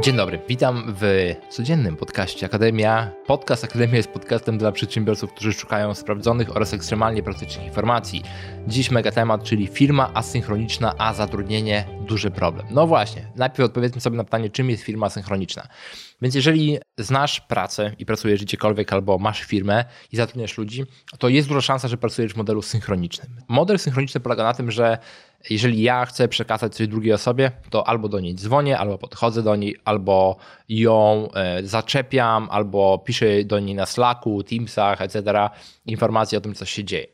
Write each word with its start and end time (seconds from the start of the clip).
Dzień 0.00 0.16
dobry, 0.16 0.40
witam 0.48 0.94
w 1.00 1.34
codziennym 1.48 1.96
podcaście 1.96 2.46
Akademia. 2.46 3.10
Podcast 3.26 3.64
Akademia 3.64 3.96
jest 3.96 4.08
podcastem 4.08 4.58
dla 4.58 4.72
przedsiębiorców, 4.72 5.32
którzy 5.32 5.52
szukają 5.52 5.94
sprawdzonych 5.94 6.56
oraz 6.56 6.74
ekstremalnie 6.74 7.22
praktycznych 7.22 7.66
informacji. 7.66 8.22
Dziś 8.66 8.90
mega 8.90 9.12
temat, 9.12 9.42
czyli 9.42 9.66
firma 9.66 10.10
asynchroniczna, 10.14 10.94
a 10.98 11.14
zatrudnienie 11.14 11.86
duży 12.00 12.30
problem. 12.30 12.66
No 12.70 12.86
właśnie, 12.86 13.32
najpierw 13.36 13.68
odpowiedzmy 13.68 14.00
sobie 14.00 14.16
na 14.16 14.24
pytanie, 14.24 14.50
czym 14.50 14.70
jest 14.70 14.82
firma 14.82 15.06
asynchroniczna. 15.06 15.66
Więc 16.22 16.34
jeżeli 16.34 16.78
znasz 16.98 17.40
pracę 17.40 17.92
i 17.98 18.06
pracujesz 18.06 18.44
gdziekolwiek 18.44 18.92
albo 18.92 19.18
masz 19.18 19.42
firmę 19.42 19.84
i 20.12 20.16
zatrudniasz 20.16 20.58
ludzi, 20.58 20.84
to 21.18 21.28
jest 21.28 21.48
duża 21.48 21.60
szansa, 21.60 21.88
że 21.88 21.96
pracujesz 21.96 22.32
w 22.32 22.36
modelu 22.36 22.62
synchronicznym. 22.62 23.36
Model 23.48 23.78
synchroniczny 23.78 24.20
polega 24.20 24.42
na 24.44 24.54
tym, 24.54 24.70
że 24.70 24.98
jeżeli 25.50 25.82
ja 25.82 26.06
chcę 26.06 26.28
przekazać 26.28 26.74
coś 26.74 26.88
drugiej 26.88 27.12
osobie, 27.12 27.50
to 27.70 27.88
albo 27.88 28.08
do 28.08 28.20
niej 28.20 28.34
dzwonię, 28.34 28.78
albo 28.78 28.98
podchodzę 28.98 29.42
do 29.42 29.56
niej, 29.56 29.76
albo 29.84 30.36
ją 30.68 31.28
e, 31.34 31.62
zaczepiam, 31.62 32.48
albo 32.50 32.98
piszę 32.98 33.44
do 33.44 33.60
niej 33.60 33.74
na 33.74 33.86
Slacku, 33.86 34.42
Teamsach, 34.42 35.02
etc. 35.02 35.48
informacje 35.86 36.38
o 36.38 36.40
tym, 36.40 36.54
co 36.54 36.64
się 36.64 36.84
dzieje. 36.84 37.06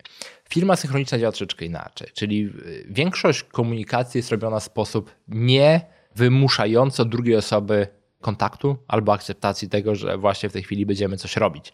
Firma 0.48 0.76
synchroniczna 0.76 1.18
działa 1.18 1.32
troszeczkę 1.32 1.64
inaczej, 1.64 2.08
czyli 2.14 2.44
e, 2.44 2.92
większość 2.92 3.42
komunikacji 3.42 4.18
jest 4.18 4.30
robiona 4.30 4.60
w 4.60 4.64
sposób 4.64 5.14
nie 5.28 5.80
wymuszający 6.16 7.02
od 7.02 7.08
drugiej 7.08 7.36
osoby 7.36 7.86
kontaktu 8.20 8.76
albo 8.88 9.12
akceptacji 9.12 9.68
tego, 9.68 9.94
że 9.94 10.18
właśnie 10.18 10.48
w 10.48 10.52
tej 10.52 10.62
chwili 10.62 10.86
będziemy 10.86 11.16
coś 11.16 11.36
robić. 11.36 11.72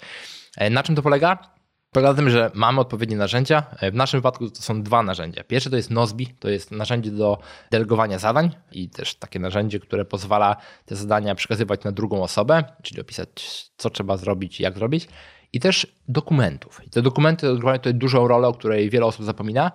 E, 0.56 0.70
na 0.70 0.82
czym 0.82 0.94
to 0.94 1.02
polega? 1.02 1.55
Polega 1.96 2.14
tym, 2.14 2.30
że 2.30 2.50
mamy 2.54 2.80
odpowiednie 2.80 3.16
narzędzia. 3.16 3.62
W 3.92 3.94
naszym 3.94 4.20
wypadku 4.20 4.50
to 4.50 4.62
są 4.62 4.82
dwa 4.82 5.02
narzędzia. 5.02 5.44
Pierwsze 5.44 5.70
to 5.70 5.76
jest 5.76 5.90
Nozbi, 5.90 6.26
to 6.26 6.48
jest 6.48 6.70
narzędzie 6.70 7.10
do 7.10 7.38
delegowania 7.70 8.18
zadań 8.18 8.50
i 8.72 8.88
też 8.88 9.14
takie 9.14 9.38
narzędzie, 9.38 9.80
które 9.80 10.04
pozwala 10.04 10.56
te 10.86 10.96
zadania 10.96 11.34
przekazywać 11.34 11.84
na 11.84 11.92
drugą 11.92 12.22
osobę, 12.22 12.64
czyli 12.82 13.00
opisać, 13.00 13.28
co 13.76 13.90
trzeba 13.90 14.16
zrobić 14.16 14.60
i 14.60 14.62
jak 14.62 14.74
zrobić. 14.74 15.08
I 15.52 15.60
też 15.60 15.86
dokumentów. 16.08 16.80
I 16.86 16.90
te 16.90 17.02
dokumenty 17.02 17.50
odgrywają 17.50 17.78
tutaj 17.78 17.94
dużą 17.94 18.28
rolę, 18.28 18.48
o 18.48 18.52
której 18.52 18.90
wiele 18.90 19.06
osób 19.06 19.24
zapomina. 19.24 19.72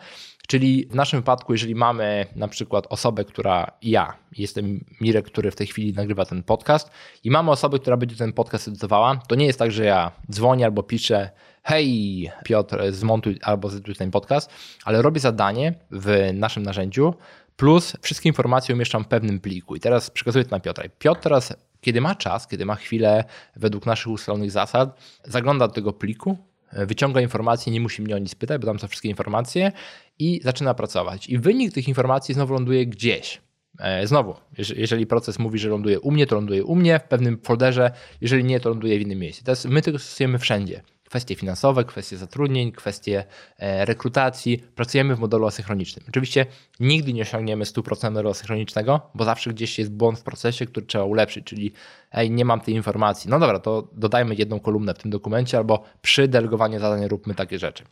Czyli 0.47 0.85
w 0.85 0.95
naszym 0.95 1.19
wypadku, 1.19 1.53
jeżeli 1.53 1.75
mamy 1.75 2.25
na 2.35 2.47
przykład 2.47 2.87
osobę, 2.89 3.25
która 3.25 3.71
ja, 3.81 4.13
jestem 4.37 4.85
Mirek, 5.01 5.25
który 5.25 5.51
w 5.51 5.55
tej 5.55 5.67
chwili 5.67 5.93
nagrywa 5.93 6.25
ten 6.25 6.43
podcast, 6.43 6.91
i 7.23 7.31
mamy 7.31 7.51
osobę, 7.51 7.79
która 7.79 7.97
będzie 7.97 8.15
ten 8.15 8.33
podcast 8.33 8.67
edytowała, 8.67 9.19
to 9.27 9.35
nie 9.35 9.45
jest 9.45 9.59
tak, 9.59 9.71
że 9.71 9.85
ja 9.85 10.11
dzwonię 10.31 10.65
albo 10.65 10.83
piszę, 10.83 11.29
hej 11.63 12.31
Piotr, 12.43 12.91
zmontuj 12.91 13.39
albo 13.43 13.69
zedytuj 13.69 13.95
ten 13.95 14.11
podcast, 14.11 14.51
ale 14.85 15.01
robię 15.01 15.19
zadanie 15.19 15.73
w 15.91 16.29
naszym 16.33 16.63
narzędziu, 16.63 17.13
plus 17.55 17.97
wszystkie 18.01 18.29
informacje 18.29 18.75
umieszczam 18.75 19.03
w 19.03 19.07
pewnym 19.07 19.39
pliku. 19.39 19.75
I 19.75 19.79
teraz 19.79 20.09
przekazuję 20.09 20.45
to 20.45 20.55
na 20.55 20.59
Piotra. 20.59 20.83
Piotr 20.99 21.21
teraz, 21.21 21.53
kiedy 21.81 22.01
ma 22.01 22.15
czas, 22.15 22.47
kiedy 22.47 22.65
ma 22.65 22.75
chwilę, 22.75 23.23
według 23.55 23.85
naszych 23.85 24.11
ustalonych 24.11 24.51
zasad, 24.51 24.99
zagląda 25.23 25.67
do 25.67 25.73
tego 25.73 25.93
pliku, 25.93 26.37
wyciąga 26.73 27.21
informacje, 27.21 27.73
nie 27.73 27.81
musi 27.81 28.01
mnie 28.01 28.15
o 28.15 28.19
nic 28.19 28.35
pytać, 28.35 28.61
bo 28.61 28.67
tam 28.67 28.79
są 28.79 28.87
wszystkie 28.87 29.09
informacje 29.09 29.71
i 30.19 30.39
zaczyna 30.43 30.73
pracować. 30.73 31.29
I 31.29 31.37
wynik 31.37 31.73
tych 31.73 31.87
informacji 31.87 32.33
znowu 32.33 32.53
ląduje 32.53 32.85
gdzieś. 32.85 33.41
E, 33.79 34.07
znowu, 34.07 34.35
jeżeli 34.75 35.07
proces 35.07 35.39
mówi, 35.39 35.59
że 35.59 35.69
ląduje 35.69 35.99
u 35.99 36.11
mnie, 36.11 36.27
to 36.27 36.35
ląduje 36.35 36.63
u 36.63 36.75
mnie 36.75 36.99
w 36.99 37.03
pewnym 37.03 37.39
folderze, 37.43 37.91
jeżeli 38.21 38.43
nie, 38.43 38.59
to 38.59 38.69
ląduje 38.69 38.99
w 38.99 39.01
innym 39.01 39.19
miejscu. 39.19 39.43
Teraz 39.43 39.65
my 39.65 39.81
tego 39.81 39.99
stosujemy 39.99 40.39
wszędzie 40.39 40.81
kwestie 41.11 41.35
finansowe, 41.35 41.83
kwestie 41.83 42.17
zatrudnień, 42.17 42.71
kwestie 42.71 43.23
e, 43.57 43.85
rekrutacji. 43.85 44.57
Pracujemy 44.75 45.15
w 45.15 45.19
modelu 45.19 45.45
asynchronicznym. 45.45 46.05
Oczywiście 46.09 46.45
nigdy 46.79 47.13
nie 47.13 47.21
osiągniemy 47.21 47.65
100% 47.65 48.03
modelu 48.03 48.29
asynchronicznego, 48.29 49.01
bo 49.15 49.23
zawsze 49.23 49.49
gdzieś 49.49 49.79
jest 49.79 49.91
błąd 49.91 50.19
w 50.19 50.23
procesie, 50.23 50.65
który 50.65 50.85
trzeba 50.85 51.03
ulepszyć, 51.03 51.45
czyli 51.45 51.71
ej, 52.11 52.31
nie 52.31 52.45
mam 52.45 52.61
tej 52.61 52.73
informacji. 52.75 53.29
No 53.29 53.39
dobra, 53.39 53.59
to 53.59 53.87
dodajmy 53.93 54.35
jedną 54.35 54.59
kolumnę 54.59 54.93
w 54.93 54.97
tym 54.97 55.11
dokumencie 55.11 55.57
albo 55.57 55.83
przy 56.01 56.27
delegowaniu 56.27 56.79
zadań 56.79 57.07
róbmy 57.07 57.35
takie 57.35 57.59
rzeczy. 57.59 57.83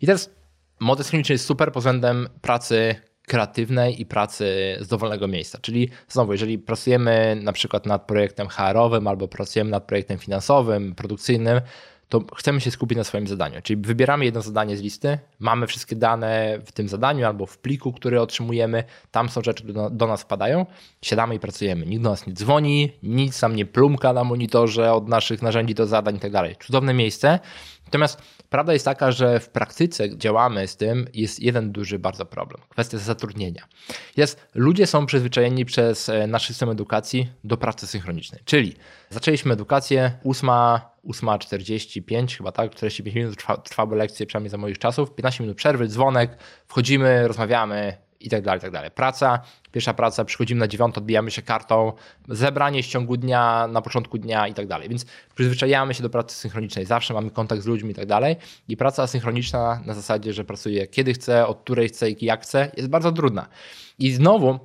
I 0.00 0.06
teraz 0.06 0.30
model 0.80 1.00
asynchroniczny 1.00 1.32
jest 1.32 1.46
super 1.46 1.72
pod 1.72 1.80
względem 1.80 2.28
pracy 2.40 2.94
kreatywnej 3.26 4.00
i 4.00 4.06
pracy 4.06 4.76
z 4.80 4.88
dowolnego 4.88 5.28
miejsca. 5.28 5.58
Czyli 5.58 5.90
znowu, 6.08 6.32
jeżeli 6.32 6.58
pracujemy 6.58 7.38
na 7.42 7.52
przykład 7.52 7.86
nad 7.86 8.06
projektem 8.06 8.48
HR-owym 8.48 9.06
albo 9.06 9.28
pracujemy 9.28 9.70
nad 9.70 9.84
projektem 9.84 10.18
finansowym, 10.18 10.94
produkcyjnym, 10.94 11.60
to 12.08 12.20
chcemy 12.36 12.60
się 12.60 12.70
skupić 12.70 12.98
na 12.98 13.04
swoim 13.04 13.26
zadaniu. 13.26 13.62
Czyli 13.62 13.82
wybieramy 13.82 14.24
jedno 14.24 14.42
zadanie 14.42 14.76
z 14.76 14.80
listy, 14.80 15.18
mamy 15.38 15.66
wszystkie 15.66 15.96
dane 15.96 16.58
w 16.64 16.72
tym 16.72 16.88
zadaniu 16.88 17.26
albo 17.26 17.46
w 17.46 17.58
pliku, 17.58 17.92
który 17.92 18.20
otrzymujemy, 18.20 18.84
tam 19.10 19.28
są 19.28 19.42
rzeczy, 19.42 19.62
które 19.62 19.90
do, 19.90 20.06
nas 20.06 20.22
wpadają, 20.22 20.66
siadamy 21.02 21.34
i 21.34 21.38
pracujemy. 21.38 21.86
Nikt 21.86 22.02
do 22.02 22.10
nas 22.10 22.26
nie 22.26 22.32
dzwoni, 22.32 22.92
nic 23.02 23.42
nam 23.42 23.56
nie 23.56 23.66
plumka 23.66 24.12
na 24.12 24.24
monitorze 24.24 24.92
od 24.92 25.08
naszych 25.08 25.42
narzędzi 25.42 25.74
do 25.74 25.86
zadań 25.86 26.16
i 26.16 26.18
tak. 26.18 26.64
Cudowne 26.64 26.94
miejsce. 26.94 27.38
Natomiast 27.86 28.22
prawda 28.50 28.72
jest 28.72 28.84
taka, 28.84 29.12
że 29.12 29.40
w 29.40 29.48
praktyce 29.48 30.18
działamy 30.18 30.68
z 30.68 30.76
tym, 30.76 31.06
jest 31.14 31.40
jeden 31.40 31.72
duży 31.72 31.98
bardzo 31.98 32.26
problem. 32.26 32.60
Kwestia 32.68 32.98
zatrudnienia. 32.98 33.62
Jest, 34.16 34.46
ludzie 34.54 34.86
są 34.86 35.06
przyzwyczajeni 35.06 35.64
przez 35.64 36.08
e, 36.08 36.26
nasz 36.26 36.46
system 36.46 36.70
edukacji 36.70 37.32
do 37.44 37.56
pracy 37.56 37.86
synchronicznej. 37.86 38.40
Czyli 38.44 38.76
zaczęliśmy 39.10 39.52
edukację, 39.52 40.12
ósma 40.22 40.90
8.45, 41.08 42.36
chyba 42.36 42.52
tak, 42.52 42.74
45 42.74 43.16
minut 43.16 43.36
trwa, 43.36 43.56
trwały 43.56 43.96
lekcje, 43.96 44.26
przynajmniej 44.26 44.50
za 44.50 44.58
moich 44.58 44.78
czasów, 44.78 45.14
15 45.14 45.42
minut 45.42 45.56
przerwy, 45.56 45.88
dzwonek, 45.88 46.38
wchodzimy, 46.66 47.28
rozmawiamy 47.28 48.05
i 48.26 48.30
tak 48.30 48.42
dalej, 48.42 48.58
i 48.58 48.62
tak 48.62 48.70
dalej. 48.70 48.90
Praca, 48.90 49.38
pierwsza 49.72 49.94
praca, 49.94 50.24
przychodzimy 50.24 50.60
na 50.60 50.68
dziewiątą, 50.68 50.98
odbijamy 50.98 51.30
się 51.30 51.42
kartą, 51.42 51.92
zebranie 52.28 52.82
w 52.82 52.86
ciągu 52.86 53.16
dnia, 53.16 53.68
na 53.68 53.82
początku 53.82 54.18
dnia 54.18 54.48
i 54.48 54.54
tak 54.54 54.66
dalej. 54.66 54.88
Więc 54.88 55.06
przyzwyczajamy 55.34 55.94
się 55.94 56.02
do 56.02 56.10
pracy 56.10 56.36
synchronicznej, 56.36 56.86
zawsze 56.86 57.14
mamy 57.14 57.30
kontakt 57.30 57.62
z 57.62 57.66
ludźmi 57.66 57.90
i 57.90 57.94
tak 57.94 58.06
dalej. 58.06 58.36
I 58.68 58.76
praca 58.76 59.02
asynchroniczna 59.02 59.82
na 59.86 59.94
zasadzie, 59.94 60.32
że 60.32 60.44
pracuję 60.44 60.86
kiedy 60.86 61.12
chcę, 61.12 61.46
od 61.46 61.60
której 61.60 61.88
chcę 61.88 62.10
i 62.10 62.24
jak 62.24 62.42
chcę, 62.42 62.70
jest 62.76 62.88
bardzo 62.88 63.12
trudna. 63.12 63.48
I 63.98 64.12
znowu 64.12 64.58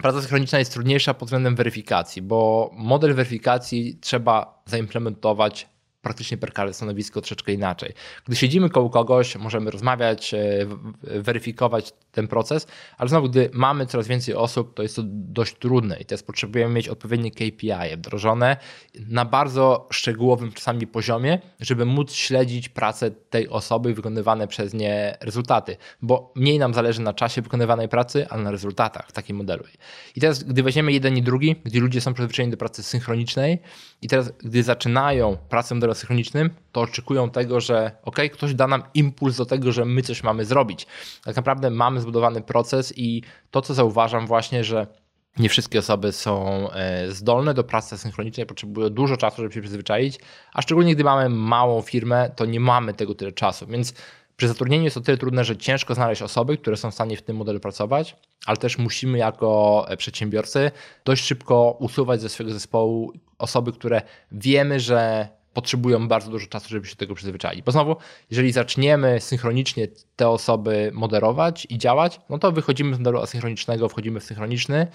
Praca 0.00 0.20
synchroniczna 0.20 0.58
jest 0.58 0.72
trudniejsza 0.72 1.14
pod 1.14 1.28
względem 1.28 1.56
weryfikacji, 1.56 2.22
bo 2.22 2.70
model 2.74 3.14
weryfikacji 3.14 3.98
trzeba 4.00 4.62
zaimplementować 4.66 5.68
praktycznie 6.02 6.36
per 6.36 6.52
stanowisko 6.72 7.20
troszeczkę 7.20 7.52
inaczej. 7.52 7.92
Gdy 8.26 8.36
siedzimy 8.36 8.70
koło 8.70 8.90
kogoś, 8.90 9.36
możemy 9.36 9.70
rozmawiać, 9.70 10.34
e, 10.34 10.66
weryfikować 11.02 11.92
ten 12.12 12.28
proces, 12.28 12.66
ale 12.98 13.08
znowu, 13.08 13.28
gdy 13.28 13.50
mamy 13.52 13.86
coraz 13.86 14.08
więcej 14.08 14.34
osób, 14.34 14.74
to 14.74 14.82
jest 14.82 14.96
to 14.96 15.02
dość 15.06 15.54
trudne 15.58 15.96
i 16.00 16.04
teraz 16.04 16.22
potrzebujemy 16.22 16.74
mieć 16.74 16.88
odpowiednie 16.88 17.30
KPI 17.30 17.96
wdrożone 17.96 18.56
na 19.08 19.24
bardzo 19.24 19.88
szczegółowym 19.90 20.52
czasami 20.52 20.86
poziomie, 20.86 21.38
żeby 21.60 21.84
móc 21.84 22.12
śledzić 22.12 22.68
pracę 22.68 23.10
tej 23.10 23.48
osoby 23.48 23.94
wykonywane 23.94 24.48
przez 24.48 24.74
nie 24.74 25.16
rezultaty, 25.20 25.76
bo 26.02 26.32
mniej 26.36 26.58
nam 26.58 26.74
zależy 26.74 27.00
na 27.00 27.12
czasie 27.12 27.42
wykonywanej 27.42 27.88
pracy, 27.88 28.26
ale 28.28 28.42
na 28.42 28.50
rezultatach 28.50 29.08
w 29.08 29.12
takim 29.12 29.36
modelu. 29.36 29.64
I 30.16 30.20
teraz, 30.20 30.42
gdy 30.42 30.62
weźmiemy 30.62 30.92
jeden 30.92 31.16
i 31.16 31.22
drugi, 31.22 31.56
gdy 31.64 31.80
ludzie 31.80 32.00
są 32.00 32.14
przyzwyczajeni 32.14 32.50
do 32.50 32.56
pracy 32.56 32.82
synchronicznej 32.82 33.58
i 34.02 34.08
teraz, 34.08 34.32
gdy 34.38 34.62
zaczynają 34.62 35.36
pracę 35.48 35.74
modelu 35.74 35.91
synchronicznym, 35.94 36.50
to 36.72 36.80
oczekują 36.80 37.30
tego, 37.30 37.60
że 37.60 37.90
ok, 38.02 38.20
ktoś 38.32 38.54
da 38.54 38.66
nam 38.66 38.82
impuls 38.94 39.36
do 39.36 39.46
tego, 39.46 39.72
że 39.72 39.84
my 39.84 40.02
coś 40.02 40.22
mamy 40.22 40.44
zrobić. 40.44 40.86
Tak 41.24 41.36
naprawdę 41.36 41.70
mamy 41.70 42.00
zbudowany 42.00 42.42
proces 42.42 42.92
i 42.96 43.22
to, 43.50 43.62
co 43.62 43.74
zauważam 43.74 44.26
właśnie, 44.26 44.64
że 44.64 44.86
nie 45.38 45.48
wszystkie 45.48 45.78
osoby 45.78 46.12
są 46.12 46.66
e, 46.70 47.10
zdolne 47.10 47.54
do 47.54 47.64
pracy 47.64 47.98
synchronicznej, 47.98 48.46
potrzebują 48.46 48.90
dużo 48.90 49.16
czasu, 49.16 49.42
żeby 49.42 49.54
się 49.54 49.60
przyzwyczaić, 49.60 50.18
a 50.52 50.62
szczególnie 50.62 50.94
gdy 50.94 51.04
mamy 51.04 51.28
małą 51.28 51.82
firmę, 51.82 52.30
to 52.36 52.46
nie 52.46 52.60
mamy 52.60 52.94
tego 52.94 53.14
tyle 53.14 53.32
czasu, 53.32 53.66
więc 53.66 53.94
przy 54.36 54.48
zatrudnieniu 54.48 54.84
jest 54.84 54.94
to 54.94 55.00
tyle 55.00 55.18
trudne, 55.18 55.44
że 55.44 55.56
ciężko 55.56 55.94
znaleźć 55.94 56.22
osoby, 56.22 56.58
które 56.58 56.76
są 56.76 56.90
w 56.90 56.94
stanie 56.94 57.16
w 57.16 57.22
tym 57.22 57.36
modelu 57.36 57.60
pracować, 57.60 58.16
ale 58.46 58.56
też 58.56 58.78
musimy 58.78 59.18
jako 59.18 59.84
e, 59.88 59.96
przedsiębiorcy 59.96 60.70
dość 61.04 61.24
szybko 61.24 61.76
usuwać 61.78 62.20
ze 62.20 62.28
swojego 62.28 62.54
zespołu 62.54 63.12
osoby, 63.38 63.72
które 63.72 64.02
wiemy, 64.32 64.80
że 64.80 65.28
potrzebują 65.54 66.08
bardzo 66.08 66.30
dużo 66.30 66.46
czasu, 66.46 66.68
żeby 66.68 66.86
się 66.86 66.94
do 66.94 66.98
tego 66.98 67.14
przyzwyczaić. 67.14 67.62
Bo 67.62 67.72
znowu, 67.72 67.96
jeżeli 68.30 68.52
zaczniemy 68.52 69.20
synchronicznie 69.20 69.88
te 70.16 70.28
osoby 70.28 70.90
moderować 70.94 71.66
i 71.70 71.78
działać, 71.78 72.20
no 72.30 72.38
to 72.38 72.52
wychodzimy 72.52 72.94
z 72.94 72.98
modelu 72.98 73.20
asynchronicznego, 73.20 73.88
wchodzimy 73.88 74.20
w 74.20 74.24
synchroniczny 74.24 74.86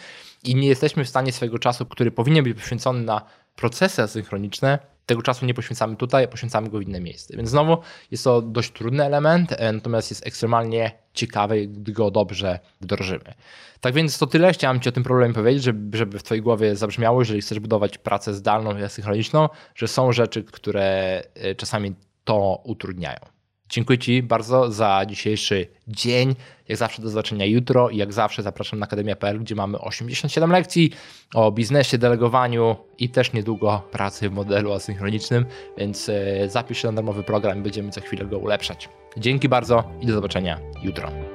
i 0.44 0.56
nie 0.56 0.68
jesteśmy 0.68 1.06
w 1.06 1.10
stanie 1.10 1.32
swojego 1.32 1.60
czasu, 1.60 1.86
który 1.86 2.12
powinien 2.12 2.44
być 2.44 2.58
poświęcony 2.58 3.02
na 3.02 3.22
procesy 3.56 4.04
asynchroniczne, 4.04 4.80
tego 5.08 5.22
czasu 5.22 5.46
nie 5.46 5.54
poświęcamy 5.54 5.96
tutaj, 5.96 6.28
poświęcamy 6.28 6.70
go 6.70 6.80
w 6.80 6.82
inne 6.82 7.00
miejsce. 7.00 7.38
Więc 7.38 7.50
znowu 7.50 7.78
jest 8.12 8.24
to 8.24 8.42
dość 8.42 8.72
trudny 8.72 9.06
element, 9.06 9.52
e, 9.52 9.72
natomiast 9.72 10.12
jest 10.12 10.28
ekstremalnie 10.28 10.92
ciekawy, 11.14 11.68
gdy 11.68 11.92
go 11.92 12.12
dobrze 12.12 12.60
wdrożymy. 12.82 13.34
Tak 13.82 13.94
więc 13.94 14.18
to 14.18 14.28
tyle. 14.28 14.54
Chciałem 14.54 14.80
Ci 14.80 14.90
o 14.90 14.92
tym 14.92 15.04
problemie 15.04 15.34
powiedzieć, 15.34 15.64
żeby, 15.64 15.98
żeby 15.98 16.20
w 16.20 16.24
Twojej 16.24 16.42
głowie 16.42 16.76
zabrzmiało, 16.76 17.22
jeżeli 17.22 17.42
chcesz 17.42 17.60
budować 17.60 17.98
pracę 17.98 18.34
zdalną 18.34 18.78
i 18.78 18.84
asynchroniczną, 18.84 19.50
że 19.76 19.88
są 19.88 20.12
rzeczy, 20.12 20.44
które 20.44 21.24
e, 21.36 21.56
czasami 21.56 21.96
to 22.24 22.62
utrudniają. 22.64 23.37
Dziękuję 23.70 24.00
Ci 24.00 24.24
bardzo 24.24 24.72
za 24.72 25.06
dzisiejszy 25.08 25.68
dzień. 25.88 26.36
Jak 26.68 26.78
zawsze 26.78 27.02
do 27.02 27.10
zobaczenia 27.10 27.46
jutro 27.46 27.90
i 27.90 27.98
jak 27.98 28.14
zawsze 28.14 28.44
zapraszam 28.44 28.80
na 28.80 28.86
Akademia.pl, 28.86 29.40
gdzie 29.40 29.56
mamy 29.56 29.80
87 29.80 30.52
lekcji 30.52 30.92
o 31.34 31.52
biznesie, 31.52 31.98
delegowaniu 31.98 32.76
i 32.98 33.10
też 33.10 33.34
niedługo 33.34 33.82
pracy 33.92 34.30
w 34.30 34.34
modelu 34.34 34.74
asynchronicznym, 34.74 35.46
więc 35.78 36.10
e, 36.10 36.50
zapisz 36.50 36.82
się 36.82 36.88
na 36.88 36.94
darmowy 36.94 37.24
program 37.24 37.60
i 37.60 37.62
będziemy 37.62 37.92
co 37.92 38.02
chwilę 38.02 38.26
go 38.26 38.40
ulepszać. 38.40 38.90
Dzięki 39.18 39.50
bardzo 39.50 39.84
i 40.02 40.06
do 40.06 40.14
zobaczenia 40.14 40.60
jutro. 40.84 41.27